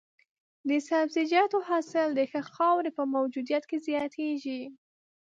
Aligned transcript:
د 0.69 0.71
سبزیجاتو 0.87 1.57
حاصل 1.69 2.07
د 2.15 2.21
ښه 2.31 2.41
خاورې 2.55 2.91
په 2.97 3.03
موجودیت 3.15 3.63
کې 3.69 3.77
زیات 3.87 4.11
شي. 4.43 4.61